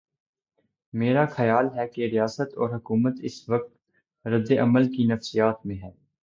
[0.93, 5.91] میرا خیال ہے کہ ریاست اور حکومت اس وقت رد عمل کی نفسیات میں ہیں۔